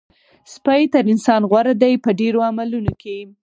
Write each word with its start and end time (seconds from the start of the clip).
سپی 0.53 0.81
تر 0.93 1.03
انسان 1.13 1.41
غوره 1.49 1.73
دی 1.81 1.93
په 2.03 2.09
ډېرو 2.19 2.39
عملونو 2.49 2.91
کې. 3.01 3.17